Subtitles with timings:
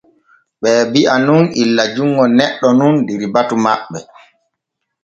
[0.61, 3.99] Ɓee bi’a nun illa junŋo neɗɗo nun der batu maɓɓe.